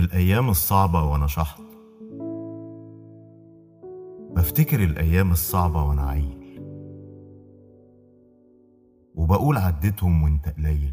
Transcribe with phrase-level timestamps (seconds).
[0.00, 1.62] الأيام الصعبة وأنا شحط.
[4.36, 6.60] بفتكر الأيام الصعبة وأنا عيل.
[9.14, 10.92] وبقول عديتهم وأنت قليل.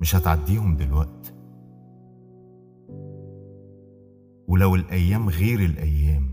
[0.00, 1.34] مش هتعديهم دلوقت.
[4.48, 6.30] ولو الأيام غير الأيام.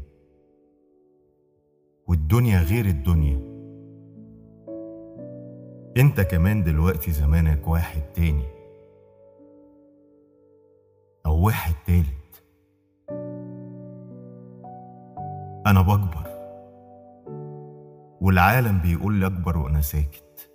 [2.08, 3.54] والدنيا غير الدنيا.
[5.98, 8.53] أنت كمان دلوقتي زمانك واحد تاني.
[11.44, 12.44] واحد تالت.
[15.68, 16.28] أنا بكبر.
[18.22, 20.52] والعالم بيقول لي أكبر وأنا ساكت.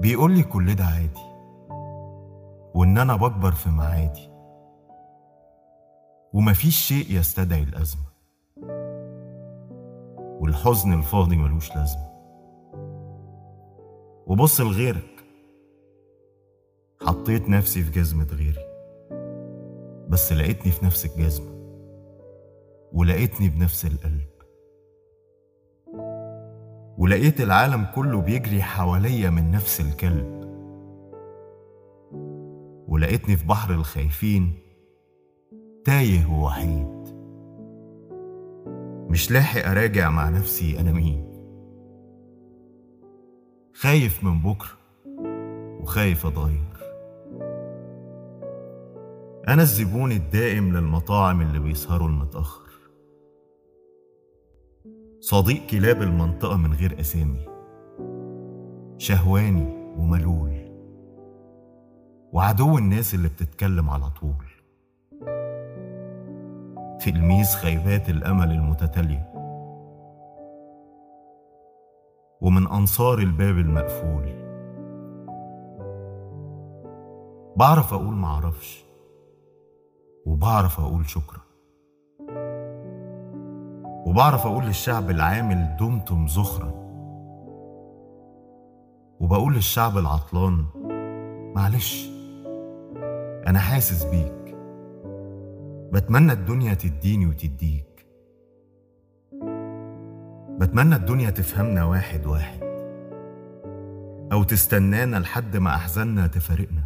[0.00, 1.36] بيقول لي كل ده عادي.
[2.74, 4.28] وإن أنا بكبر في معادي.
[6.32, 8.06] ومفيش شيء يستدعي الأزمة.
[10.40, 12.10] والحزن الفاضي ملوش لازمة.
[14.26, 15.24] وبص لغيرك.
[17.06, 18.65] حطيت نفسي في جزمة غيري.
[20.16, 21.50] بس لقيتني في نفس الجزمة.
[22.92, 24.28] ولقيتني بنفس القلب.
[26.98, 30.44] ولقيت العالم كله بيجري حواليا من نفس الكلب.
[32.88, 34.52] ولقيتني في بحر الخايفين.
[35.84, 37.14] تايه ووحيد.
[39.10, 41.26] مش لاحق أراجع مع نفسي أنا مين.
[43.74, 44.76] خايف من بكرة.
[45.80, 46.75] وخايف أتغير.
[49.48, 52.70] أنا الزبون الدائم للمطاعم اللي بيسهروا المتأخر.
[55.20, 57.46] صديق كلاب المنطقة من غير أسامي.
[58.98, 60.52] شهواني وملول.
[62.32, 64.44] وعدو الناس اللي بتتكلم على طول.
[67.00, 69.32] تلميذ خيبات الأمل المتتالية.
[72.40, 74.46] ومن أنصار الباب المقفول.
[77.56, 78.85] بعرف أقول معرفش.
[80.26, 81.40] وبعرف أقول شكرا.
[84.06, 86.72] وبعرف أقول للشعب العامل دمتم زخرا.
[89.20, 90.64] وبقول للشعب العطلان
[91.56, 92.10] معلش
[93.46, 94.56] أنا حاسس بيك.
[95.92, 98.06] بتمنى الدنيا تديني وتديك.
[100.58, 102.60] بتمنى الدنيا تفهمنا واحد واحد.
[104.32, 106.85] أو تستنانا لحد ما أحزاننا تفارقنا.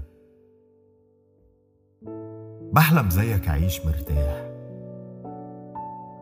[2.72, 4.50] بحلم زيك أعيش مرتاح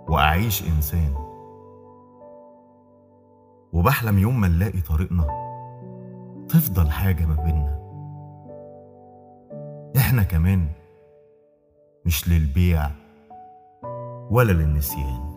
[0.09, 1.15] وأعيش إنسان.
[3.73, 5.27] وبحلم يوم ما نلاقي طريقنا
[6.49, 7.79] تفضل حاجة ما بينا
[9.97, 10.69] إحنا كمان
[12.07, 12.91] مش للبيع
[14.31, 15.28] ولا للنسيان.